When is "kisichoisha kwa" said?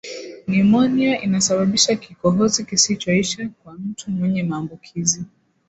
2.65-3.73